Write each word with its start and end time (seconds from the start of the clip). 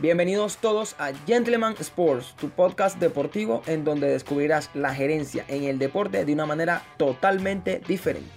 Bienvenidos 0.00 0.58
todos 0.58 0.94
a 1.00 1.12
Gentleman 1.26 1.74
Sports, 1.80 2.36
tu 2.36 2.50
podcast 2.50 3.00
deportivo 3.00 3.62
en 3.66 3.82
donde 3.82 4.06
descubrirás 4.06 4.70
la 4.72 4.94
gerencia 4.94 5.44
en 5.48 5.64
el 5.64 5.80
deporte 5.80 6.24
de 6.24 6.32
una 6.32 6.46
manera 6.46 6.82
totalmente 6.98 7.80
diferente. 7.80 8.30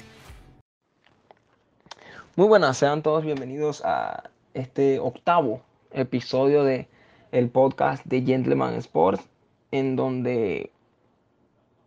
Muy 2.36 2.48
buenas, 2.48 2.78
sean 2.78 3.04
todos 3.04 3.24
bienvenidos 3.24 3.84
a 3.86 4.32
este 4.56 4.98
octavo 4.98 5.62
episodio 5.92 6.64
de 6.64 6.88
el 7.32 7.48
podcast 7.52 8.04
de 8.06 8.24
Gentleman 8.24 8.74
Sports 8.78 9.24
en 9.70 9.96
donde 9.96 10.72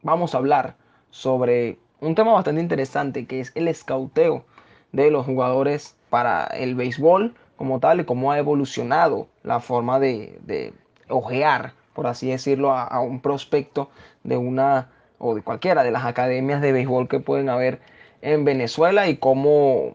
vamos 0.02 0.36
a 0.36 0.38
hablar 0.38 0.76
sobre 1.10 1.80
un 2.00 2.14
tema 2.14 2.32
bastante 2.32 2.60
interesante 2.60 3.26
que 3.26 3.40
es 3.40 3.50
el 3.56 3.66
escauteo 3.66 4.44
de 4.92 5.10
los 5.10 5.26
jugadores 5.26 5.96
para 6.10 6.44
el 6.44 6.76
béisbol 6.76 7.34
como 7.56 7.80
tal 7.80 7.98
y 7.98 8.04
cómo 8.04 8.30
ha 8.30 8.38
evolucionado 8.38 9.33
la 9.44 9.60
forma 9.60 10.00
de, 10.00 10.74
ojear, 11.08 11.74
por 11.92 12.08
así 12.08 12.30
decirlo, 12.30 12.72
a, 12.72 12.98
un 13.00 13.20
prospecto 13.20 13.90
de 14.24 14.36
una 14.36 14.90
o 15.18 15.34
de 15.34 15.42
cualquiera 15.42 15.84
de 15.84 15.92
las 15.92 16.04
academias 16.04 16.60
de 16.60 16.72
béisbol 16.72 17.08
que 17.08 17.20
pueden 17.20 17.48
haber 17.48 17.80
en 18.22 18.44
Venezuela 18.44 19.06
y 19.06 19.18
cómo 19.18 19.92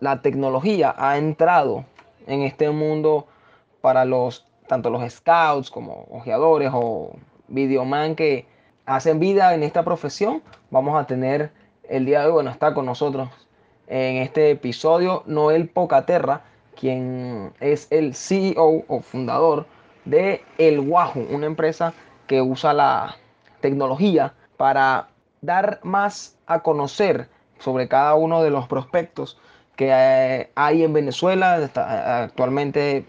la 0.00 0.20
tecnología 0.22 0.94
ha 0.98 1.16
entrado 1.18 1.84
en 2.26 2.42
este 2.42 2.70
mundo 2.70 3.28
para 3.80 4.04
los 4.04 4.46
tanto 4.66 4.90
los 4.90 5.12
scouts 5.12 5.70
como 5.70 6.06
ojeadores 6.10 6.70
o 6.72 7.14
videoman 7.48 8.14
que 8.14 8.46
hacen 8.86 9.20
vida 9.20 9.54
en 9.54 9.62
esta 9.62 9.84
profesión. 9.84 10.42
Vamos 10.70 10.98
a 10.98 11.06
tener 11.06 11.52
el 11.88 12.06
día 12.06 12.20
de 12.20 12.26
hoy, 12.26 12.32
bueno, 12.32 12.50
está 12.50 12.72
con 12.72 12.86
nosotros 12.86 13.28
en 13.86 14.16
este 14.16 14.50
episodio 14.50 15.24
Noel 15.26 15.68
Pocaterra, 15.68 16.44
quien 16.78 17.52
es 17.60 17.86
el 17.90 18.14
CEO 18.14 18.84
o 18.88 19.00
fundador 19.00 19.66
de 20.04 20.42
El 20.58 20.80
Wahoo, 20.80 21.26
una 21.30 21.46
empresa 21.46 21.94
que 22.26 22.42
usa 22.42 22.72
la 22.72 23.16
tecnología 23.60 24.34
para 24.56 25.08
dar 25.40 25.80
más 25.82 26.36
a 26.46 26.60
conocer 26.60 27.28
sobre 27.58 27.88
cada 27.88 28.14
uno 28.14 28.42
de 28.42 28.50
los 28.50 28.66
prospectos 28.66 29.38
que 29.76 29.88
eh, 29.90 30.50
hay 30.54 30.82
en 30.82 30.92
Venezuela. 30.92 31.70
Actualmente 32.24 33.06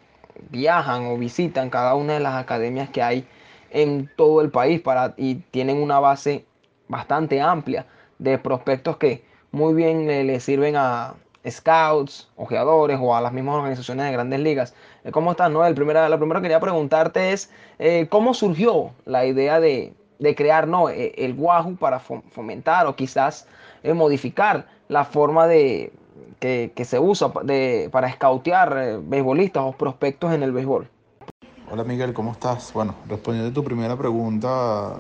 viajan 0.49 1.07
o 1.07 1.17
visitan 1.17 1.69
cada 1.69 1.95
una 1.95 2.13
de 2.13 2.19
las 2.19 2.35
academias 2.35 2.89
que 2.89 3.01
hay 3.01 3.27
en 3.71 4.09
todo 4.15 4.41
el 4.41 4.51
país 4.51 4.81
para, 4.81 5.13
y 5.17 5.35
tienen 5.35 5.77
una 5.77 5.99
base 5.99 6.45
bastante 6.87 7.41
amplia 7.41 7.85
de 8.19 8.37
prospectos 8.37 8.97
que 8.97 9.25
muy 9.51 9.73
bien 9.73 10.07
le 10.07 10.39
sirven 10.39 10.75
a, 10.75 11.15
scouts, 11.49 12.29
ojeadores 12.35 12.97
o 13.01 13.15
a 13.15 13.21
las 13.21 13.33
mismas 13.33 13.55
organizaciones 13.55 14.05
de 14.05 14.11
grandes 14.11 14.39
ligas. 14.39 14.73
Eh, 15.03 15.11
¿Cómo 15.11 15.31
estás, 15.31 15.51
Noel? 15.51 15.75
Primera, 15.75 16.07
la 16.09 16.17
primera 16.17 16.39
que 16.39 16.43
quería 16.43 16.59
preguntarte 16.59 17.33
es, 17.33 17.49
eh, 17.79 18.07
¿cómo 18.09 18.33
surgió 18.33 18.91
la 19.05 19.25
idea 19.25 19.59
de, 19.59 19.93
crear 20.35 20.67
¿no? 20.67 20.89
Eh, 20.89 21.13
el 21.17 21.33
Wahoo 21.37 21.75
para 21.75 21.99
fomentar 21.99 22.87
o 22.87 22.95
quizás 22.95 23.47
modificar 23.83 24.65
la 24.87 25.03
forma 25.03 25.45
de, 25.47 25.91
que, 26.39 26.85
se 26.85 26.97
usa 26.99 27.31
de, 27.43 27.89
para 27.91 28.09
scoutear 28.13 28.99
beisbolistas 29.01 29.63
o 29.63 29.73
prospectos 29.73 30.33
en 30.33 30.43
el 30.43 30.53
béisbol? 30.53 30.87
Hola 31.69 31.83
Miguel, 31.83 32.13
¿cómo 32.13 32.31
estás? 32.31 32.71
Bueno, 32.71 32.95
respondiendo 33.09 33.49
a 33.49 33.53
tu 33.53 33.61
primera 33.61 33.97
pregunta, 33.97 34.95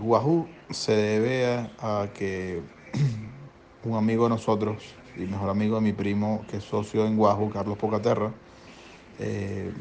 Wahoo 0.00 0.46
se 0.70 0.94
debe 0.94 1.70
a 1.80 2.06
que 2.14 2.62
un 3.84 3.96
amigo 3.96 4.24
de 4.24 4.30
nosotros, 4.30 4.94
y 5.18 5.26
mejor 5.26 5.50
amigo 5.50 5.76
de 5.76 5.82
mi 5.82 5.92
primo, 5.92 6.44
que 6.48 6.58
es 6.58 6.64
socio 6.64 7.04
en 7.04 7.16
Guajo, 7.16 7.50
Carlos 7.50 7.76
Pocaterra, 7.76 8.30
eh, 9.18 9.72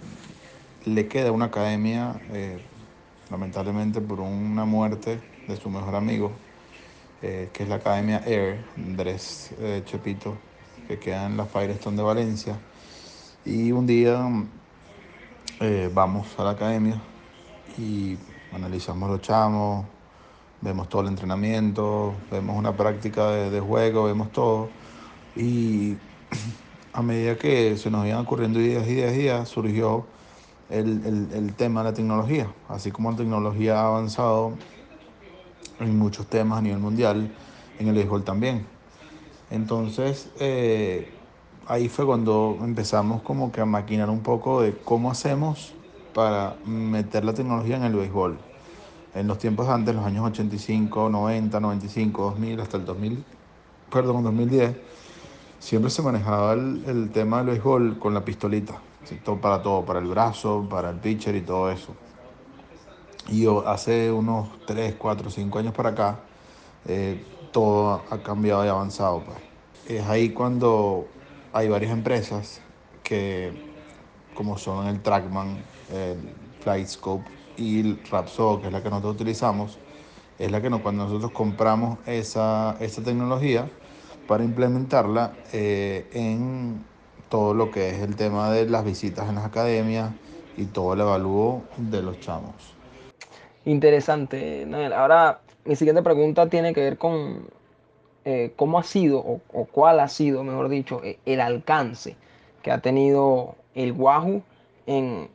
le 0.85 1.07
queda 1.07 1.31
una 1.31 1.45
academia, 1.45 2.19
eh, 2.31 2.59
lamentablemente 3.29 4.01
por 4.01 4.19
una 4.19 4.65
muerte 4.65 5.19
de 5.47 5.55
su 5.57 5.69
mejor 5.69 5.95
amigo, 5.95 6.31
eh, 7.21 7.49
que 7.53 7.63
es 7.63 7.69
la 7.69 7.75
Academia 7.75 8.23
Air, 8.25 8.65
Andrés 8.75 9.53
Chepito, 9.85 10.35
que 10.87 10.97
queda 10.97 11.27
en 11.27 11.37
la 11.37 11.45
Firestone 11.45 11.97
de 11.97 12.03
Valencia. 12.03 12.57
Y 13.45 13.71
un 13.71 13.85
día 13.85 14.27
vamos 15.93 16.27
a 16.37 16.43
la 16.43 16.51
academia 16.51 17.01
y 17.77 18.17
analizamos 18.53 19.09
los 19.09 19.21
chamos, 19.21 19.85
vemos 20.61 20.89
todo 20.89 21.03
el 21.03 21.09
entrenamiento, 21.09 22.13
vemos 22.31 22.57
una 22.57 22.75
práctica 22.75 23.29
de 23.31 23.59
juego, 23.59 24.05
vemos 24.05 24.31
todo. 24.31 24.69
Y 25.37 25.97
a 26.93 27.01
medida 27.01 27.37
que 27.37 27.77
se 27.77 27.91
nos 27.91 28.05
iban 28.07 28.19
ocurriendo 28.19 28.59
ideas, 28.59 28.87
ideas, 28.87 29.13
ideas, 29.15 29.49
surgió 29.49 30.05
el, 30.69 31.53
tema 31.55 31.83
de 31.83 31.91
la 31.91 31.93
tecnología. 31.93 32.51
Así 32.67 32.91
como 32.91 33.11
la 33.11 33.17
tecnología 33.17 33.79
ha 33.79 33.87
avanzado 33.87 34.53
en 35.79 35.97
muchos 35.97 36.25
temas 36.25 36.59
a 36.59 36.61
nivel 36.61 36.79
mundial, 36.79 37.31
en 37.79 37.87
el 37.87 37.93
béisbol 37.93 38.23
también. 38.23 38.65
Entonces, 39.51 40.29
eh, 40.39 41.07
ahí 41.67 41.87
fue 41.87 42.05
cuando 42.05 42.57
empezamos 42.61 43.21
como 43.21 43.51
que 43.51 43.61
a 43.61 43.65
maquinar 43.65 44.09
un 44.09 44.21
poco 44.21 44.61
de 44.61 44.75
cómo 44.75 45.11
hacemos 45.11 45.73
para 46.13 46.55
meter 46.65 47.23
la 47.23 47.33
tecnología 47.33 47.77
en 47.77 47.83
el 47.83 47.93
béisbol. 47.93 48.37
En 49.13 49.27
los 49.27 49.37
tiempos 49.37 49.67
antes, 49.69 49.95
los 49.95 50.05
años 50.05 50.25
85, 50.25 51.09
90, 51.09 51.59
95, 51.59 52.23
2000, 52.23 52.59
hasta 52.59 52.77
el 52.77 52.85
2000, 52.85 53.23
perdón, 53.91 54.23
2010, 54.23 54.75
siempre 55.59 55.89
se 55.89 56.01
manejaba 56.01 56.53
el, 56.53 57.09
tema 57.13 57.37
del 57.37 57.47
béisbol 57.47 57.99
con 57.99 58.13
la 58.13 58.23
pistolita, 58.23 58.79
para 59.41 59.61
todo, 59.61 59.85
para 59.85 59.99
el 59.99 60.05
brazo, 60.07 60.67
para 60.69 60.89
el 60.89 60.97
pitcher 60.97 61.35
y 61.35 61.41
todo 61.41 61.71
eso. 61.71 61.95
Y 63.29 63.45
hace 63.65 64.11
unos 64.11 64.47
3, 64.65 64.95
4, 64.97 65.29
5 65.29 65.59
años 65.59 65.73
para 65.73 65.89
acá, 65.89 66.19
eh, 66.85 67.23
todo 67.51 68.01
ha 68.09 68.17
cambiado 68.23 68.65
y 68.65 68.69
avanzado. 68.69 69.23
Pues. 69.23 69.37
Es 69.87 70.05
ahí 70.07 70.29
cuando 70.29 71.07
hay 71.51 71.67
varias 71.67 71.91
empresas 71.91 72.61
que, 73.03 73.73
como 74.33 74.57
son 74.57 74.87
el 74.87 75.01
Trackman, 75.01 75.57
el 75.93 76.17
Flightscope 76.61 77.25
y 77.57 77.79
el 77.79 77.99
Rapso, 78.09 78.61
que 78.61 78.67
es 78.67 78.73
la 78.73 78.83
que 78.83 78.89
nosotros 78.89 79.15
utilizamos, 79.15 79.79
es 80.37 80.51
la 80.51 80.61
que 80.61 80.69
cuando 80.69 81.05
nosotros 81.05 81.31
compramos 81.31 81.97
esa, 82.05 82.77
esa 82.79 83.01
tecnología, 83.01 83.69
para 84.27 84.43
implementarla 84.43 85.33
eh, 85.53 86.07
en 86.13 86.83
todo 87.29 87.53
lo 87.53 87.71
que 87.71 87.89
es 87.89 88.01
el 88.01 88.15
tema 88.15 88.51
de 88.51 88.69
las 88.69 88.85
visitas 88.85 89.27
en 89.29 89.35
las 89.35 89.45
academias 89.45 90.11
y 90.55 90.65
todo 90.65 90.93
el 90.93 91.01
evalúo 91.01 91.63
de 91.77 92.01
los 92.01 92.19
chamos. 92.19 92.75
Interesante, 93.65 94.67
Ahora, 94.95 95.41
mi 95.65 95.75
siguiente 95.75 96.01
pregunta 96.01 96.47
tiene 96.47 96.73
que 96.73 96.81
ver 96.81 96.97
con 96.97 97.49
eh, 98.25 98.53
cómo 98.55 98.79
ha 98.79 98.83
sido, 98.83 99.19
o, 99.19 99.65
cuál 99.65 99.99
ha 99.99 100.07
sido, 100.07 100.43
mejor 100.43 100.69
dicho, 100.69 101.01
e, 101.03 101.19
el 101.25 101.41
alcance 101.41 102.15
que 102.61 102.71
ha 102.71 102.79
tenido 102.79 103.55
el 103.75 103.91
Wahoo 103.91 104.41
en 104.85 105.29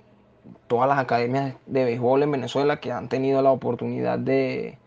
todas 0.66 0.88
las 0.88 0.98
academias 0.98 1.54
de 1.66 1.84
béisbol 1.84 2.22
en 2.22 2.32
Venezuela 2.32 2.80
que 2.80 2.90
han 2.90 3.08
tenido 3.08 3.42
la 3.42 3.50
oportunidad 3.50 4.18
de, 4.18 4.78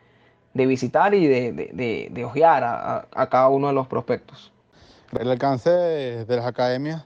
de 0.55 0.65
visitar 0.65 1.13
y 1.13 1.27
de, 1.27 1.51
de, 1.51 2.07
de, 2.09 2.25
ojear 2.25 2.63
a, 2.63 3.27
cada 3.29 3.49
uno 3.49 3.67
de 3.67 3.73
los 3.73 3.87
prospectos. 3.87 4.53
El 5.11 5.29
alcance 5.29 5.69
de, 5.69 6.35
las 6.35 6.45
academias, 6.45 7.05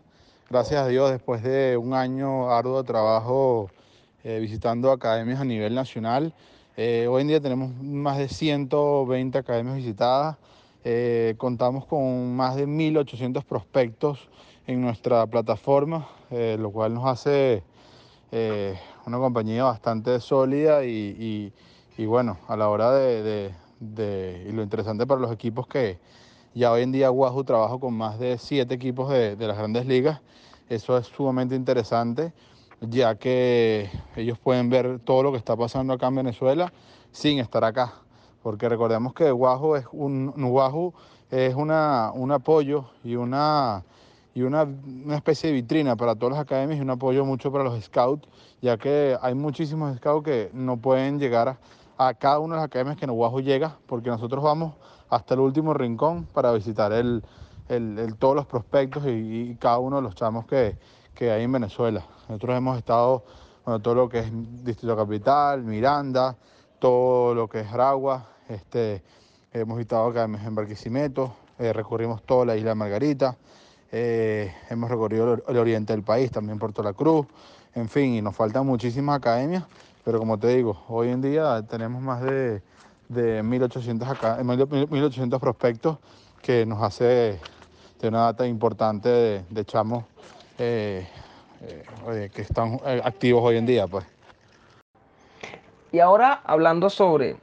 gracias 0.52 0.84
a 0.84 0.88
Dios, 0.88 1.12
después 1.12 1.42
de 1.42 1.76
un 1.76 1.96
año 1.96 2.52
arduo 2.52 2.84
de 2.84 2.88
trabajo 2.88 3.72
eh, 4.24 4.38
visitando 4.40 4.92
academias 4.92 5.42
a 5.42 5.46
nivel 5.46 5.74
nacional, 5.74 6.32
eh, 6.78 7.08
hoy 7.10 7.24
en 7.24 7.28
día 7.28 7.42
tenemos 7.42 7.74
más 7.82 8.20
de 8.20 8.30
120 8.30 9.40
academias 9.40 9.78
visitadas, 9.78 10.38
eh, 10.84 11.34
contamos 11.38 11.86
con 11.88 12.36
más 12.36 12.56
de 12.56 12.68
1.800 12.68 13.44
prospectos 13.44 14.30
en 14.68 14.80
nuestra 14.80 15.26
plataforma, 15.26 16.08
lo 16.30 16.70
cual 16.70 16.94
nos 16.94 17.08
hace 17.08 17.64
una 18.32 19.18
compañía 19.18 19.64
bastante 19.64 20.20
sólida 20.20 20.86
y 20.86 21.52
bueno, 22.06 22.38
a 22.48 22.56
la 22.56 22.70
hora 22.70 22.92
de, 22.92 23.54
y 23.82 24.52
lo 24.52 24.64
interesante 24.64 25.06
para 25.06 25.20
los 25.20 25.32
equipos 25.32 25.68
que 25.68 26.00
ya 26.56 26.72
hoy 26.72 26.82
en 26.82 26.92
día 26.92 27.12
Wahoo 27.12 27.44
trabaja 27.44 27.78
con 27.78 27.94
más 27.94 28.18
de 28.20 28.38
siete 28.38 28.76
equipos 28.76 29.10
de, 29.10 29.36
las 29.36 29.58
grandes 29.58 29.86
ligas, 29.86 30.22
eso 30.70 30.98
es 30.98 31.08
sumamente 31.08 31.56
interesante, 31.56 32.34
ya 32.82 33.16
que 33.16 33.90
ellos 34.16 34.40
pueden 34.40 34.70
ver 34.70 35.00
todo 35.00 35.24
lo 35.24 35.32
que 35.32 35.38
está 35.38 35.58
pasando 35.58 35.94
acá 35.94 36.08
en 36.08 36.16
Venezuela 36.16 36.72
sin 37.12 37.40
estar 37.40 37.64
acá. 37.64 37.94
Porque 38.44 38.70
recordemos 38.70 39.14
que 39.14 39.32
Wahoo 39.32 39.76
es 39.76 39.86
un, 39.92 40.34
Wahoo 40.38 40.94
es 41.30 41.54
una, 41.56 42.12
un 42.14 42.32
apoyo 42.32 42.86
y 43.04 43.16
una 43.16 43.84
y 44.34 44.44
una, 44.44 44.64
una, 44.64 45.18
especie 45.18 45.50
de 45.50 45.56
vitrina 45.56 45.96
para 45.98 46.16
todas 46.16 46.34
las 46.34 46.42
academias 46.42 46.80
y 46.80 46.82
un 46.82 46.92
apoyo 46.92 47.26
mucho 47.26 47.52
para 47.52 47.64
los 47.64 47.84
scouts, 47.84 48.28
ya 48.62 48.78
que 48.78 49.18
hay 49.22 49.34
muchísimos 49.34 49.98
scouts 49.98 50.24
que 50.24 50.50
no 50.54 50.78
pueden 50.78 51.20
llegar 51.20 51.50
a, 51.50 51.60
a 52.00 52.14
cada 52.14 52.40
una 52.40 52.56
de 52.56 52.62
las 52.62 52.68
academias 52.68 52.96
que 52.96 53.06
Nuguajo 53.06 53.42
llega, 53.42 53.78
porque 53.86 54.10
nosotros 54.10 54.42
vamos 54.42 54.74
hasta 55.10 55.34
el 55.34 55.42
último 55.42 55.74
rincón 55.74 56.26
para 56.34 56.54
visitar 56.54 56.94
el, 56.94 57.22
todos 58.18 58.38
los 58.38 58.46
prospectos 58.46 59.04
y, 59.06 59.58
cada 59.60 59.80
uno 59.80 59.98
de 59.98 60.04
los 60.04 60.16
chamos 60.16 60.46
que, 60.46 60.78
que 61.14 61.30
hay 61.30 61.44
en 61.44 61.52
Venezuela. 61.52 62.06
Nosotros 62.30 62.56
hemos 62.56 62.78
estado, 62.78 63.26
bueno, 63.66 63.82
todo 63.82 63.96
lo 63.96 64.08
que 64.08 64.20
es 64.20 64.32
Distrito 64.64 64.96
Capital, 64.96 65.64
Miranda, 65.64 66.38
todo 66.80 67.36
lo 67.36 67.50
que 67.50 67.60
es 67.60 67.68
Aragua, 67.68 68.30
este, 68.48 69.04
hemos 69.52 69.78
estado 69.82 70.08
acá 70.08 70.24
en 70.24 70.56
Barquisimeto, 70.56 71.34
eh, 71.58 71.74
recorrimos 71.74 72.24
toda 72.24 72.46
la 72.46 72.56
isla 72.56 72.70
de 72.70 72.76
Margarita, 72.76 73.38
eh, 73.92 74.54
hemos 74.70 74.90
recorrido 74.90 75.34
el, 75.34 75.44
el, 75.50 75.58
oriente 75.58 75.92
del 75.92 76.04
país, 76.04 76.32
también 76.32 76.60
Puerto 76.60 76.82
La 76.82 76.94
Cruz, 76.94 77.28
en 77.76 77.90
fin, 77.90 78.14
y 78.14 78.22
nos 78.22 78.38
faltan 78.38 78.66
muchísimas 78.66 79.18
academias, 79.18 79.66
pero 80.10 80.18
como 80.18 80.40
te 80.40 80.48
digo, 80.48 80.76
hoy 80.88 81.10
en 81.10 81.22
día 81.22 81.62
tenemos 81.70 82.02
más 82.02 82.24
de, 82.24 82.64
de 83.10 83.44
1.800, 83.44 84.08
acá, 84.08 84.40
1800 84.44 85.40
prospectos 85.40 86.00
que 86.42 86.66
nos 86.66 86.82
hace 86.82 87.40
de 88.02 88.08
una 88.08 88.22
data 88.22 88.48
importante 88.48 89.08
de, 89.08 89.44
de 89.52 89.66
chamos 89.66 90.06
eh, 90.58 91.08
eh, 91.62 92.32
que 92.34 92.42
están 92.42 92.80
eh, 92.88 93.00
activos 93.04 93.44
hoy 93.44 93.58
en 93.58 93.68
día. 93.68 93.86
Pues. 93.86 94.04
Y 95.92 96.00
ahora 96.00 96.42
hablando 96.44 96.90
sobre 96.90 97.38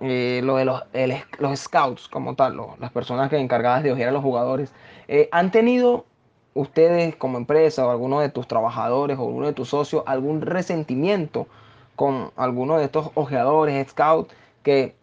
lo 0.00 0.56
de 0.56 0.64
los, 0.64 0.82
los, 1.38 1.60
scouts 1.60 2.08
como 2.08 2.34
tal, 2.34 2.56
lo, 2.56 2.76
las 2.80 2.92
personas 2.92 3.28
que 3.28 3.36
encargadas 3.36 3.82
de 3.82 3.92
ojear 3.92 4.08
a 4.08 4.12
los 4.12 4.22
jugadores, 4.22 4.72
¿han 5.32 5.50
tenido 5.50 6.06
ustedes 6.54 7.14
como 7.16 7.36
empresa 7.36 7.86
o 7.86 7.90
alguno 7.90 8.20
de 8.20 8.30
tus 8.30 8.48
trabajadores 8.48 9.18
o 9.18 9.26
alguno 9.26 9.48
de 9.48 9.52
tus 9.52 9.68
socios 9.68 10.02
algún 10.06 10.40
resentimiento 10.40 11.46
con 11.96 12.30
alguno 12.36 12.78
de 12.78 12.84
estos 12.84 13.10
ojeadores, 13.14 13.88
scouts, 13.90 14.32
que 14.62 14.94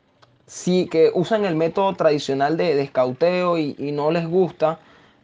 sí 0.45 0.87
que 0.87 1.11
usan 1.13 1.45
el 1.45 1.55
método 1.55 1.93
tradicional 1.93 2.57
de, 2.57 2.75
de 2.75 3.75
y, 3.77 3.91
no 3.91 4.11
les 4.11 4.27
gusta 4.27 4.79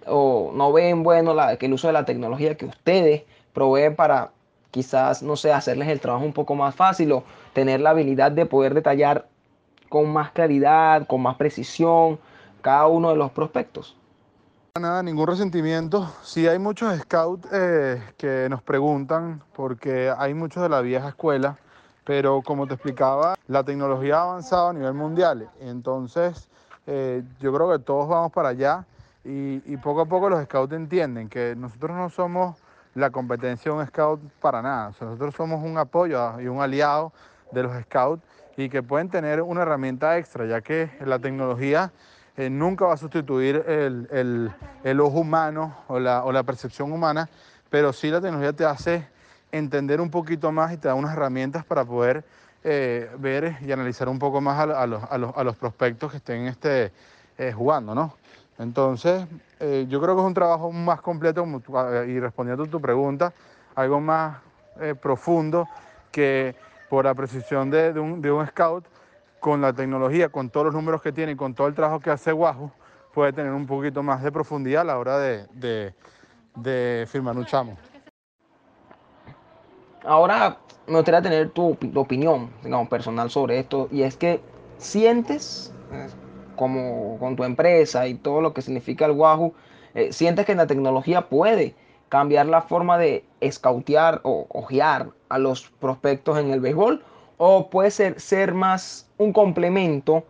o 0.07 0.51
no 0.53 0.73
ven 0.73 1.03
bueno 1.03 1.35
que 1.59 1.67
el 1.67 1.73
uso 1.73 1.87
de 1.87 1.93
la 1.93 2.05
tecnología 2.05 2.55
que 2.55 2.65
ustedes 2.65 3.23
proveen 3.53 3.95
para 3.95 4.31
quizás, 4.71 5.23
no 5.23 5.35
sé, 5.35 5.51
hacerles 5.51 5.87
el 5.89 5.99
trabajo 5.99 6.25
un 6.25 6.33
poco 6.33 6.55
más 6.55 6.75
fácil 6.75 7.11
o 7.11 7.23
tener 7.53 7.81
la 7.81 7.91
habilidad 7.91 8.31
de 8.31 8.45
poder 8.45 8.73
detallar 8.73 9.27
con 9.89 10.11
más 10.11 10.31
claridad, 10.31 11.07
con 11.07 11.21
más 11.21 11.35
precisión 11.35 12.19
cada 12.61 12.87
uno 12.87 13.09
de 13.09 13.15
los 13.15 13.31
prospectos. 13.31 13.95
Nada, 14.79 15.03
ningún 15.03 15.27
resentimiento. 15.27 16.09
Sí 16.23 16.47
hay 16.47 16.57
muchos 16.57 16.97
scouts 16.99 17.45
eh, 17.51 18.01
que 18.17 18.47
nos 18.49 18.61
preguntan 18.61 19.43
porque 19.53 20.09
hay 20.17 20.33
muchos 20.33 20.63
de 20.63 20.69
la 20.69 20.79
vieja 20.79 21.09
escuela, 21.09 21.57
pero 22.05 22.41
como 22.41 22.65
te 22.65 22.75
explicaba, 22.75 23.35
la 23.47 23.65
tecnología 23.65 24.19
ha 24.19 24.21
avanzado 24.21 24.69
a 24.69 24.73
nivel 24.73 24.93
mundial. 24.93 25.49
Entonces, 25.59 26.47
eh, 26.87 27.23
yo 27.41 27.53
creo 27.53 27.69
que 27.69 27.79
todos 27.79 28.07
vamos 28.07 28.31
para 28.31 28.49
allá 28.49 28.85
y, 29.25 29.61
y, 29.65 29.75
poco 29.75 30.01
a 30.01 30.05
poco 30.05 30.29
los 30.29 30.41
scouts 30.45 30.71
entienden 30.71 31.27
que 31.27 31.55
nosotros 31.57 31.91
no 31.97 32.09
somos 32.09 32.55
la 32.95 33.09
competencia 33.09 33.73
de 33.73 33.77
un 33.79 33.85
scout 33.85 34.21
para 34.39 34.61
nada. 34.61 34.89
O 34.89 34.93
sea, 34.93 35.07
nosotros 35.07 35.35
somos 35.35 35.61
un 35.61 35.77
apoyo 35.77 36.39
y 36.39 36.47
un 36.47 36.61
aliado 36.61 37.11
de 37.51 37.63
los 37.63 37.83
scouts 37.83 38.23
y 38.55 38.69
que 38.69 38.81
pueden 38.81 39.09
tener 39.09 39.41
una 39.41 39.63
herramienta 39.63 40.17
extra, 40.17 40.45
ya 40.45 40.61
que 40.61 40.89
la 41.05 41.19
tecnología 41.19 41.91
eh, 42.39 42.49
nunca 42.49 42.85
va 42.85 42.93
a 42.93 42.97
sustituir 42.97 43.65
el, 43.67 44.07
el, 44.11 44.49
el 44.85 44.99
ojo 45.01 45.19
humano 45.19 45.75
o 45.89 45.99
la, 45.99 46.23
o 46.23 46.31
la, 46.31 46.43
percepción 46.43 46.89
humana, 46.89 47.27
pero 47.69 47.91
sí 47.91 48.09
la 48.09 48.21
tecnología 48.21 48.53
te 48.53 48.63
hace 48.63 49.05
entender 49.51 49.99
un 49.99 50.09
poquito 50.09 50.49
más 50.49 50.71
y 50.71 50.77
te 50.77 50.87
da 50.87 50.93
unas 50.93 51.11
herramientas 51.11 51.65
para 51.65 51.83
poder 51.83 52.23
eh, 52.63 53.11
ver 53.17 53.57
y 53.59 53.73
analizar 53.73 54.07
un 54.07 54.19
poco 54.19 54.39
más 54.39 54.57
a, 54.57 54.63
a, 54.83 54.87
los, 54.87 55.03
a, 55.03 55.17
los, 55.17 55.35
a 55.35 55.43
los, 55.43 55.57
prospectos 55.57 56.11
que 56.11 56.17
estén 56.17 56.47
este, 56.47 56.93
eh, 57.37 57.51
jugando, 57.51 57.93
¿no? 57.93 58.15
Entonces, 58.57 59.27
yo 59.59 60.01
creo 60.01 60.15
que 60.15 60.21
es 60.21 60.27
un 60.27 60.33
trabajo 60.33 60.71
más 60.71 61.01
completo 61.01 61.45
y 62.07 62.19
respondiendo 62.21 62.63
a 62.63 62.67
tu 62.67 62.79
pregunta, 62.79 63.33
algo 63.75 63.99
más 63.99 64.37
profundo 65.01 65.67
que 66.11 66.55
por 66.89 67.05
la 67.05 67.13
precisión 67.13 67.69
de, 67.69 67.93
de, 67.93 67.99
un, 67.99 68.21
de, 68.21 68.31
un, 68.31 68.45
scout, 68.47 68.85
con 69.39 69.61
la 69.61 69.73
tecnología, 69.73 70.29
con 70.29 70.49
todos 70.49 70.67
los 70.67 70.75
números 70.75 71.01
que 71.01 71.11
tiene 71.11 71.35
con 71.35 71.53
todo 71.53 71.67
el 71.67 71.73
trabajo 71.73 71.99
que 71.99 72.09
hace 72.09 72.33
Wahoo, 72.33 72.71
puede 73.13 73.33
tener 73.33 73.51
un 73.51 73.65
poquito 73.65 74.03
más 74.03 74.23
de 74.23 74.31
profundidad 74.31 74.81
a 74.81 74.85
la 74.85 74.97
hora 74.97 75.17
de, 75.17 75.93
firmar 77.07 77.37
un 77.37 77.45
chamo. 77.45 77.77
Ahora 80.03 80.57
me 80.87 80.95
gustaría 80.95 81.21
tener 81.21 81.49
tu, 81.49 81.77
opinión, 81.95 82.49
digamos, 82.63 82.89
personal 82.89 83.29
sobre 83.29 83.59
esto, 83.59 83.87
y 83.91 84.03
es 84.03 84.15
que 84.17 84.41
sientes, 84.77 85.73
como 86.55 87.17
con 87.19 87.35
tu 87.35 87.43
empresa 87.43 88.07
y 88.07 88.15
todo 88.15 88.41
lo 88.41 88.53
que 88.53 88.61
significa 88.61 89.05
el 89.05 89.11
Wahoo, 89.11 89.53
eh, 89.93 90.13
sientes 90.13 90.45
que 90.45 90.55
la 90.55 90.67
tecnología 90.67 91.27
puede 91.29 91.75
cambiar 92.09 92.47
la 92.47 92.61
forma 92.61 92.97
de 92.97 93.23
escautear 93.39 94.21
o 94.23 94.47
ojear 94.49 95.11
a 95.29 95.37
los 95.37 95.69
prospectos 95.69 96.37
en 96.39 96.51
el 96.51 96.59
béisbol 96.59 97.03
o 97.41 97.69
puede 97.69 97.89
ser, 97.89 98.19
ser 98.19 98.53
más 98.53 99.07
un 99.17 99.31
complemento 99.31 100.25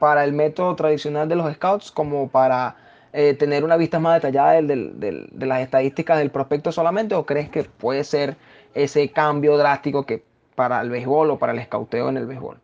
para 0.00 0.24
el 0.24 0.32
método 0.32 0.74
tradicional 0.76 1.28
de 1.28 1.36
los 1.36 1.52
scouts 1.54 1.92
como 1.92 2.28
para 2.28 2.74
eh, 3.12 3.34
tener 3.34 3.64
una 3.64 3.76
vista 3.76 3.98
más 3.98 4.14
detallada 4.14 4.52
del, 4.52 4.98
del, 4.98 5.28
de 5.30 5.46
las 5.46 5.60
estadísticas 5.60 6.18
del 6.18 6.30
prospecto 6.30 6.72
solamente 6.72 7.14
o 7.14 7.26
crees 7.26 7.50
que 7.50 7.64
puede 7.64 8.02
ser 8.02 8.36
ese 8.74 9.10
cambio 9.10 9.58
drástico 9.58 10.06
que 10.06 10.24
para 10.54 10.80
el 10.80 10.88
béisbol 10.88 11.30
o 11.30 11.38
para 11.38 11.52
el 11.52 11.58
escauteo 11.58 12.08
en 12.08 12.16
el 12.16 12.26
béisbol? 12.26 12.56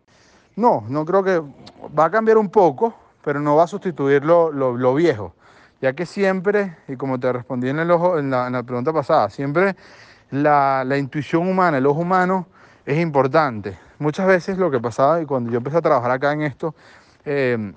No, 0.57 0.85
no 0.89 1.05
creo 1.05 1.23
que 1.23 1.43
va 1.97 2.07
a 2.07 2.11
cambiar 2.11 2.39
un 2.39 2.49
poco, 2.49 2.95
pero 3.23 3.39
no 3.39 3.57
va 3.57 3.65
a 3.65 3.67
sustituir 3.67 4.25
lo, 4.25 4.51
lo, 4.51 4.95
viejo 4.95 5.35
ya 5.83 5.93
que 5.93 6.07
siempre, 6.07 6.75
y 6.89 6.97
como 6.97 7.21
te 7.21 7.31
respondí 7.31 7.69
en, 7.69 7.81
el 7.81 7.91
ojo, 7.91 8.19
en, 8.19 8.31
la, 8.31 8.47
en 8.47 8.55
la 8.55 8.63
pregunta 8.63 8.95
pasada, 8.95 9.29
siempre 9.29 9.77
la, 10.31 10.85
la, 10.87 10.97
intuición 10.97 11.47
humana, 11.47 11.77
el 11.77 11.87
ojo 11.87 12.01
humano 12.01 12.47
es 12.87 12.99
importante. 12.99 13.79
Muchas 13.99 14.27
veces 14.27 14.59
lo 14.59 14.71
que 14.71 14.81
pasaba, 14.81 15.21
y 15.21 15.27
cuando 15.27 15.51
yo 15.51 15.59
empecé 15.59 15.79
a 15.79 15.83
trabajar 15.83 16.11
acá 16.11 16.33
en 16.33 16.43
esto, 16.43 16.75
eh, 17.25 17.73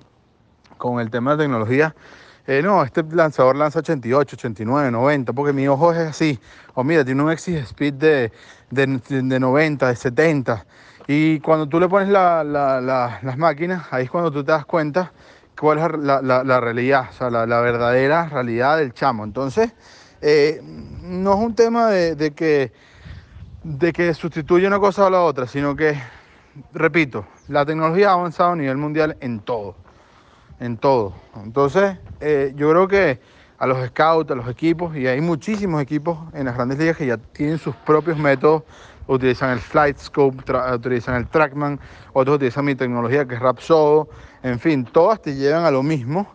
con 0.76 1.00
el 1.00 1.10
tema 1.10 1.32
de 1.32 1.44
tecnología, 1.44 1.94
eh, 2.46 2.62
no, 2.62 2.82
este 2.82 3.02
lanzador 3.02 3.56
lanza 3.56 3.80
88, 3.80 4.36
89, 4.36 4.90
90, 4.90 5.32
porque 5.34 5.52
mi 5.52 5.68
ojo 5.68 5.92
es 5.92 5.98
así. 5.98 6.38
O 6.74 6.82
mira, 6.82 7.04
tiene 7.04 7.22
un 7.22 7.30
exit 7.30 7.56
speed 7.56 7.94
de, 7.94 8.32
de, 8.70 9.00
de 9.08 9.40
90, 9.40 9.88
de 9.88 9.96
70. 9.96 10.66
Y 11.06 11.40
cuando 11.40 11.68
tú 11.68 11.78
le 11.78 11.88
pones 11.88 12.08
la, 12.08 12.42
la, 12.44 12.80
las 12.80 13.38
máquinas, 13.38 13.86
ahí 13.90 14.04
es 14.04 14.10
cuando 14.10 14.30
tú 14.30 14.42
te 14.44 14.52
das 14.52 14.64
cuenta 14.64 15.12
cuál 15.58 15.78
es 15.78 15.98
la, 16.00 16.60
realidad, 16.60 17.08
o 17.10 17.12
sea, 17.12 17.30
la, 17.30 17.60
verdadera 17.60 18.28
realidad 18.28 18.78
del 18.78 18.94
chamo. 18.94 19.24
Entonces, 19.24 19.72
eh, 20.20 20.60
no 21.02 21.34
es 21.34 21.40
un 21.40 21.54
tema 21.54 21.88
de, 21.90 22.32
que, 22.32 22.72
de 23.62 23.92
que 23.92 24.12
sustituye 24.14 24.66
una 24.66 24.78
cosa 24.78 25.06
a 25.06 25.10
la 25.10 25.22
otra, 25.22 25.46
sino 25.46 25.74
que, 25.74 26.00
repito, 26.72 27.26
la 27.48 27.64
tecnología 27.64 28.10
ha 28.10 28.12
avanzado 28.14 28.52
a 28.52 28.56
nivel 28.56 28.76
mundial 28.76 29.16
en 29.20 29.40
todo, 29.40 29.74
en 30.60 30.76
todo. 30.76 31.14
Entonces, 31.42 31.98
eh, 32.20 32.52
yo 32.56 32.70
creo 32.70 32.88
que 32.88 33.20
a 33.58 33.66
los 33.66 33.84
scouts, 33.88 34.30
a 34.30 34.34
los 34.34 34.48
equipos, 34.48 34.96
y 34.96 35.06
hay 35.06 35.20
muchísimos 35.20 35.82
equipos 35.82 36.18
en 36.34 36.46
las 36.46 36.54
grandes 36.54 36.78
ligas 36.78 36.96
que 36.96 37.06
ya 37.06 37.16
tienen 37.16 37.58
sus 37.58 37.74
propios 37.74 38.16
métodos 38.18 38.62
utilizan 39.08 39.50
el 39.50 39.58
Flight 39.58 39.98
Scope, 39.98 40.44
utilizan 40.72 41.16
el 41.16 41.26
Trackman, 41.26 41.80
otros 42.12 42.36
utilizan 42.36 42.64
mi 42.64 42.74
tecnología 42.74 43.26
que 43.26 43.34
es 43.34 43.40
Rapsodo, 43.40 44.08
en 44.42 44.60
fin, 44.60 44.84
todas 44.84 45.20
te 45.20 45.34
llevan 45.34 45.64
a 45.64 45.70
lo 45.70 45.82
mismo, 45.82 46.34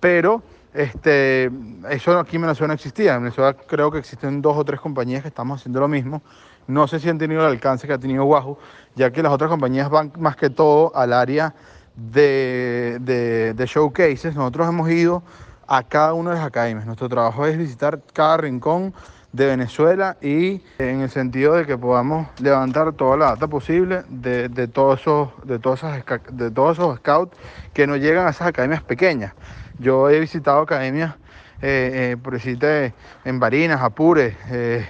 pero 0.00 0.42
este, 0.74 1.50
eso 1.88 2.18
aquí 2.18 2.36
en 2.36 2.42
Venezuela 2.42 2.68
no 2.68 2.74
existía. 2.74 3.14
En 3.14 3.22
Venezuela 3.22 3.54
creo 3.54 3.90
que 3.90 3.98
existen 3.98 4.42
dos 4.42 4.56
o 4.56 4.64
tres 4.64 4.80
compañías 4.80 5.22
que 5.22 5.28
estamos 5.28 5.60
haciendo 5.60 5.80
lo 5.80 5.88
mismo. 5.88 6.20
No 6.66 6.88
sé 6.88 6.98
si 6.98 7.08
han 7.08 7.18
tenido 7.18 7.40
el 7.42 7.46
alcance 7.46 7.86
que 7.86 7.92
ha 7.92 7.98
tenido 7.98 8.24
Wahoo, 8.24 8.58
ya 8.96 9.10
que 9.10 9.22
las 9.22 9.32
otras 9.32 9.50
compañías 9.50 9.88
van 9.88 10.12
más 10.18 10.34
que 10.36 10.50
todo 10.50 10.94
al 10.96 11.12
área 11.12 11.54
de, 11.94 12.98
de, 13.00 13.54
de 13.54 13.66
showcases. 13.66 14.34
Nosotros 14.34 14.68
hemos 14.68 14.90
ido 14.90 15.22
a 15.66 15.82
cada 15.82 16.12
una 16.14 16.30
de 16.30 16.36
las 16.36 16.46
academias. 16.46 16.86
Nuestro 16.86 17.08
trabajo 17.08 17.46
es 17.46 17.56
visitar 17.56 18.00
cada 18.12 18.38
rincón 18.38 18.92
de 19.34 19.46
Venezuela 19.46 20.16
y 20.22 20.62
en 20.78 21.00
el 21.00 21.10
sentido 21.10 21.54
de 21.54 21.66
que 21.66 21.76
podamos 21.76 22.28
levantar 22.40 22.92
toda 22.92 23.16
la 23.16 23.26
data 23.30 23.48
posible 23.48 24.04
de, 24.08 24.48
de, 24.48 24.68
todos, 24.68 25.00
esos, 25.00 25.30
de, 25.42 25.58
todos, 25.58 25.82
esos, 25.82 26.20
de 26.30 26.52
todos 26.52 26.78
esos 26.78 26.98
scouts 26.98 27.36
que 27.72 27.88
no 27.88 27.96
llegan 27.96 28.28
a 28.28 28.30
esas 28.30 28.46
academias 28.46 28.84
pequeñas. 28.84 29.32
Yo 29.80 30.08
he 30.08 30.20
visitado 30.20 30.60
academias, 30.60 31.16
eh, 31.62 32.12
eh, 32.12 32.16
por 32.22 32.34
decirte, 32.34 32.94
en 33.24 33.40
Barinas, 33.40 33.82
Apures, 33.82 34.36
eh, 34.50 34.86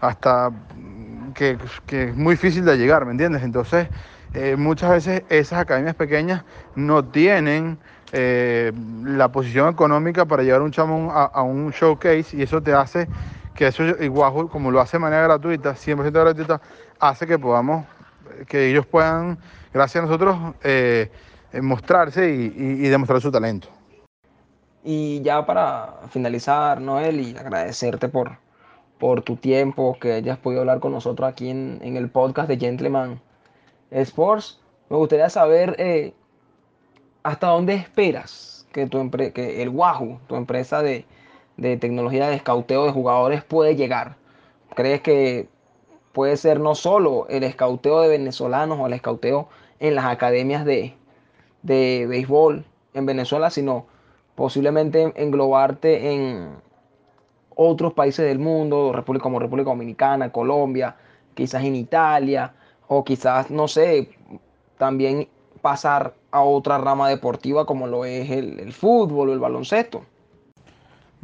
hasta 0.00 0.50
que, 1.32 1.56
que, 1.86 2.08
es 2.08 2.16
muy 2.16 2.34
difícil 2.34 2.64
de 2.64 2.76
llegar, 2.76 3.04
¿me 3.06 3.12
entiendes? 3.12 3.44
Entonces, 3.44 3.88
muchas 4.58 4.90
veces 4.90 5.22
esas 5.30 5.60
academias 5.60 5.94
pequeñas 5.94 6.44
no 6.74 7.04
tienen 7.04 7.78
la 8.12 9.28
posición 9.28 9.68
económica 9.68 10.26
para 10.26 10.42
llevar 10.42 10.62
un 10.62 10.72
chamo 10.72 11.10
a, 11.12 11.24
a 11.24 11.42
un 11.42 11.70
showcase 11.70 12.36
y 12.36 12.42
eso 12.42 12.62
te 12.62 12.74
hace 12.74 13.08
que 13.56 13.66
eso 13.66 13.82
igual 14.02 14.48
como 14.48 14.70
lo 14.70 14.80
hace 14.80 14.98
de 14.98 15.00
manera 15.00 15.22
gratuita, 15.22 15.74
100% 15.74 16.12
gratuita, 16.12 16.60
hace 17.00 17.26
que 17.26 17.38
podamos, 17.38 17.86
que 18.46 18.70
ellos 18.70 18.86
puedan, 18.86 19.38
gracias 19.72 20.04
a 20.04 20.06
nosotros, 20.06 20.36
eh, 20.62 21.10
mostrarse 21.62 22.28
y, 22.28 22.88
demostrar 22.88 23.20
su 23.20 23.32
talento. 23.32 23.68
Y 24.84 25.20
ya 25.22 25.44
para 25.44 25.94
finalizar, 26.10 26.80
Noel, 26.80 27.20
y 27.20 27.36
agradecerte 27.36 28.08
por, 28.08 28.38
por 28.98 29.22
tu 29.22 29.36
tiempo, 29.36 29.96
que 30.00 30.12
hayas 30.12 30.38
podido 30.38 30.60
hablar 30.60 30.80
con 30.80 30.92
nosotros 30.92 31.28
aquí 31.28 31.50
en, 31.50 31.80
el 31.82 32.08
podcast 32.08 32.48
de 32.48 32.58
Gentleman 32.58 33.20
Sports. 33.90 34.60
Me 34.90 34.96
gustaría 34.96 35.28
saber 35.28 35.74
eh, 35.78 36.14
hasta 37.24 37.48
dónde 37.48 37.74
esperas 37.74 38.66
que, 38.72 38.86
tu 38.86 39.10
que 39.10 39.62
el 39.62 39.70
Wahoo, 39.70 40.20
tu 40.28 40.36
empresa 40.36 40.82
de, 40.82 41.04
de 41.56 41.76
tecnología 41.76 42.28
de 42.28 42.36
escauteo 42.36 42.84
de 42.84 42.92
jugadores, 42.92 43.44
puede 43.44 43.76
llegar. 43.76 44.16
¿Crees 44.74 45.00
que 45.00 45.48
puede 46.12 46.36
ser 46.36 46.60
no 46.60 46.74
solo 46.74 47.26
el 47.28 47.44
escauteo 47.44 48.00
de 48.00 48.08
venezolanos 48.08 48.78
o 48.80 48.86
el 48.86 48.94
escauteo 48.94 49.48
en 49.80 49.94
las 49.94 50.06
academias 50.06 50.64
de, 50.64 50.94
de 51.62 52.06
béisbol 52.08 52.64
en 52.94 53.06
Venezuela, 53.06 53.50
sino 53.50 53.86
posiblemente 54.34 55.12
englobarte 55.16 56.12
en 56.12 56.56
otros 57.54 57.92
países 57.94 58.26
del 58.26 58.38
mundo, 58.38 58.92
como 59.20 59.38
República 59.38 59.70
Dominicana, 59.70 60.32
Colombia, 60.32 60.96
quizás 61.34 61.64
en 61.64 61.74
Italia, 61.74 62.54
o 62.88 63.04
quizás, 63.04 63.50
no 63.50 63.66
sé, 63.68 64.10
también 64.78 65.28
pasar 65.62 66.14
a 66.30 66.42
otra 66.42 66.78
rama 66.78 67.08
deportiva 67.08 67.66
como 67.66 67.86
lo 67.86 68.04
es 68.04 68.30
el, 68.30 68.60
el 68.60 68.72
fútbol 68.72 69.30
o 69.30 69.32
el 69.32 69.38
baloncesto. 69.38 70.02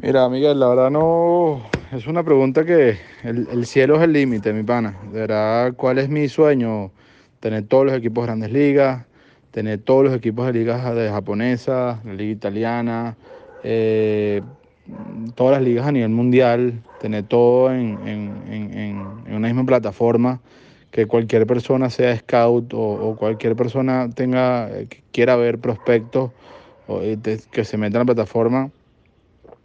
Mira, 0.02 0.28
Miguel, 0.28 0.58
la 0.58 0.66
verdad 0.66 0.90
no, 0.90 1.62
es 1.92 2.08
una 2.08 2.24
pregunta 2.24 2.64
que 2.64 2.98
el, 3.22 3.66
cielo 3.66 3.94
es 3.94 4.02
el 4.02 4.12
límite, 4.12 4.52
mi 4.52 4.64
pana. 4.64 4.98
De 5.12 5.20
verdad, 5.20 5.74
¿cuál 5.76 5.98
es 5.98 6.08
mi 6.08 6.28
sueño? 6.28 6.90
Tener 7.38 7.68
todos 7.68 7.86
los 7.86 7.94
equipos 7.94 8.24
de 8.24 8.26
grandes 8.26 8.50
ligas, 8.50 9.06
tener 9.52 9.78
todos 9.78 10.06
los 10.06 10.12
equipos 10.12 10.44
de 10.46 10.54
ligas 10.54 10.92
de 10.96 11.08
japonesa, 11.08 12.00
la 12.04 12.14
liga 12.14 12.32
italiana, 12.32 13.16
eh, 13.62 14.42
todas 15.36 15.52
las 15.52 15.62
ligas 15.62 15.86
a 15.86 15.92
nivel 15.92 16.10
mundial, 16.10 16.82
tener 17.00 17.22
todo 17.22 17.72
en, 17.72 17.96
una 19.30 19.46
misma 19.46 19.64
plataforma, 19.64 20.40
que 20.90 21.06
cualquier 21.06 21.46
persona 21.46 21.90
sea 21.90 22.16
scout 22.16 22.74
o, 22.74 23.14
cualquier 23.16 23.54
persona 23.54 24.10
tenga 24.12 24.68
eh, 24.68 24.88
quiera 25.12 25.36
ver 25.36 25.60
prospectos 25.60 26.32
o, 26.88 27.02
que 27.52 27.64
se 27.64 27.76
meta 27.76 27.98
en 27.98 28.00
la 28.00 28.14
plataforma, 28.14 28.72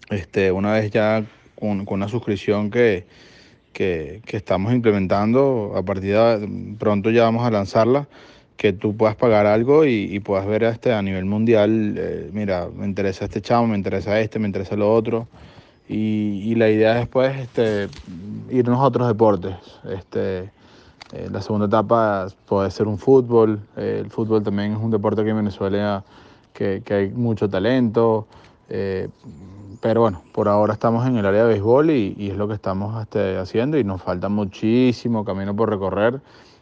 este, 0.09 0.51
una 0.51 0.73
vez 0.73 0.91
ya 0.91 1.25
con, 1.59 1.85
una 1.87 2.07
suscripción 2.07 2.69
que, 2.69 3.05
que, 3.73 4.21
estamos 4.27 4.73
implementando. 4.73 5.73
A 5.75 5.83
partir 5.83 6.15
de 6.15 6.75
pronto 6.77 7.09
ya 7.09 7.23
vamos 7.23 7.45
a 7.45 7.51
lanzarla, 7.51 8.07
que 8.55 8.73
tú 8.73 8.95
puedas 8.95 9.15
pagar 9.15 9.45
algo 9.45 9.85
y, 9.85 10.19
puedas 10.19 10.47
ver 10.47 10.63
este, 10.63 10.93
a 10.93 11.01
nivel 11.01 11.25
mundial, 11.25 11.95
eh, 11.97 12.29
mira, 12.33 12.67
me 12.73 12.85
interesa 12.85 13.25
este 13.25 13.41
chamo, 13.41 13.67
me 13.67 13.77
interesa 13.77 14.19
este, 14.19 14.39
me 14.39 14.47
interesa 14.47 14.75
lo 14.75 14.93
otro. 14.93 15.27
Y, 15.89 16.55
la 16.55 16.69
idea 16.69 16.93
es 16.93 16.99
después 17.01 17.37
este, 17.37 17.87
irnos 18.49 18.79
a 18.79 18.83
otros 18.83 19.07
deportes. 19.07 19.55
Este, 19.89 20.49
eh, 21.13 21.29
la 21.31 21.41
segunda 21.41 21.67
etapa 21.67 22.27
puede 22.45 22.71
ser 22.71 22.87
un 22.87 22.97
fútbol. 22.97 23.61
Eh, 23.77 24.01
el 24.03 24.09
fútbol 24.09 24.43
también 24.43 24.73
es 24.73 24.79
un 24.79 24.91
deporte 24.91 25.23
que 25.23 25.29
en 25.29 25.37
Venezuela 25.37 26.03
que, 26.51 26.81
que 26.83 26.93
hay 26.93 27.09
mucho 27.09 27.47
talento. 27.49 28.27
Pero 29.81 30.01
bueno, 30.01 30.24
por 30.31 30.48
ahora 30.48 30.74
estamos 30.74 31.05
en 31.05 31.17
el 31.17 31.25
área 31.25 31.43
de 31.43 31.50
béisbol 31.50 31.91
y, 31.91 32.29
es 32.29 32.38
lo 32.38 32.48
que 32.48 32.53
estamos 32.53 33.01
este, 33.01 33.38
haciendo 33.38 33.77
y 33.77 33.84
nos 33.84 34.01
falta 34.01 34.29
muchísimo 34.29 35.24
camino 35.24 35.55
por 35.55 35.69
recorrer. 35.69 36.22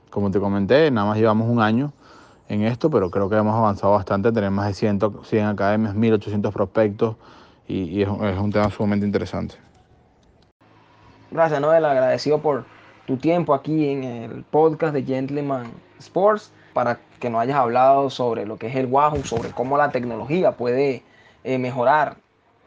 Como 0.10 0.31
te 0.31 0.39
comenté, 0.39 0.91
nada 0.91 1.07
más 1.07 1.17
llevamos 1.17 1.50
un 1.50 1.62
año 1.62 1.93
en 2.50 2.63
esto, 2.63 2.89
pero 2.89 3.10
creo 3.10 3.29
que 3.29 3.36
hemos 3.36 3.55
avanzado 3.55 3.93
bastante. 3.93 4.31
Tenemos 4.31 4.57
más 4.57 4.67
de 4.67 4.74
100, 4.74 5.00
100 5.24 5.45
academias, 5.45 5.95
1800 5.95 6.53
prospectos 6.53 7.15
y, 7.67 8.01
es, 8.01 8.10
un 8.10 8.51
tema 8.51 8.69
sumamente 8.69 9.05
interesante. 9.05 9.55
Gracias, 11.31 11.62
Noel. 11.62 11.86
Agradecido 11.86 12.39
por 12.39 12.65
tu 13.05 13.17
tiempo 13.17 13.53
aquí 13.53 13.89
en 13.89 14.03
el 14.03 14.43
podcast 14.43 14.93
de 14.93 15.03
Gentleman 15.03 15.72
Sports 16.00 16.51
para 16.74 17.00
que 17.19 17.29
nos 17.29 17.41
hayas 17.41 17.57
hablado 17.57 18.10
sobre 18.10 18.45
lo 18.45 18.57
que 18.57 18.67
es 18.67 18.75
el 18.75 18.88
Wahoo, 18.88 19.24
sobre 19.24 19.51
cómo 19.51 19.77
la 19.77 19.89
tecnología 19.91 20.51
puede 20.51 21.03
eh, 21.43 21.57
mejorar 21.57 22.17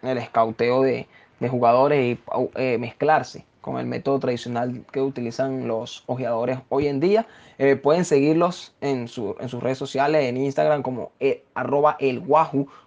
el 0.02 0.19
escauteo 0.19 0.83
de, 0.83 1.07
jugadores 1.49 2.05
y 2.05 2.21
eh, 2.57 2.78
mezclarse 2.78 3.45
con 3.61 3.78
el 3.78 3.87
método 3.87 4.19
tradicional 4.19 4.85
que 4.90 5.00
utilizan 5.00 5.69
los 5.69 6.02
ojeadores 6.07 6.59
hoy 6.69 6.88
en 6.88 6.99
día. 6.99 7.26
Eh, 7.59 7.76
pueden 7.76 8.05
seguirlos 8.05 8.75
en, 8.81 9.07
sus 9.09 9.37
redes 9.61 9.78
sociales, 9.78 10.25
en 10.25 10.37
Instagram 10.37 10.83
como 10.83 11.12
eh, 11.21 11.45
arroba 11.55 11.97
el 12.00 12.25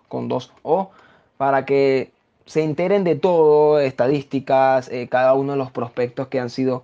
con 0.10 0.28
dos 0.28 0.52
O, 0.64 0.92
para 1.38 1.66
que 1.66 2.12
se 2.46 2.64
enteren 2.64 3.06
de 3.06 3.16
todo, 3.16 3.80
estadísticas, 3.80 4.92
cada 5.10 5.34
uno 5.34 5.54
de 5.54 5.58
los 5.58 5.72
prospectos 5.72 6.28
que 6.28 6.40
han 6.40 6.50
sido 6.50 6.84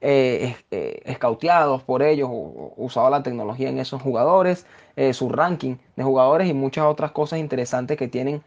escauteados 0.00 1.82
por 1.82 2.02
ellos 2.02 2.28
o, 2.30 2.74
usado 2.76 3.10
la 3.10 3.24
tecnología 3.24 3.68
en 3.68 3.78
esos 3.78 4.00
jugadores, 4.00 4.66
su 5.12 5.28
ranking 5.28 5.76
de 5.96 6.04
jugadores 6.04 6.48
y 6.48 6.54
muchas 6.54 6.84
otras 6.84 7.10
cosas 7.10 7.40
interesantes 7.40 7.96
que 7.96 8.06
tienen 8.06 8.42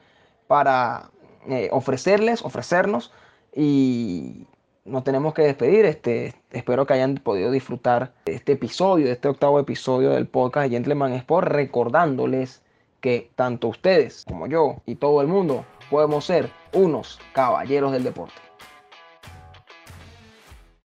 para 0.47 1.09
eh, 1.50 1.69
ofrecerles, 1.71 2.43
ofrecernos 2.43 3.12
y 3.55 4.48
nos 4.86 5.03
tenemos 5.03 5.33
que 5.33 5.43
despedir. 5.43 5.86
Este, 5.86 6.36
espero 6.51 6.86
que 6.86 6.93
hayan 6.93 7.15
podido 7.15 7.51
disfrutar 7.51 8.13
este 8.25 8.53
episodio, 8.53 9.05
de 9.07 9.13
este 9.13 9.27
octavo 9.27 9.60
episodio 9.60 10.12
del 10.12 10.27
podcast 10.27 10.69
de 10.69 10.75
Gentleman 10.75 11.13
Sport, 11.13 11.48
recordándoles 11.48 12.62
que 13.00 13.31
tanto 13.36 13.67
ustedes 13.67 14.25
como 14.27 14.48
yo 14.48 14.81
y 14.86 14.95
todo 14.95 15.21
el 15.21 15.27
mundo 15.27 15.65
podemos 15.89 16.25
ser 16.25 16.50
unos 16.74 17.19
caballeros 17.33 17.91
del 17.91 18.03
deporte. 18.03 18.50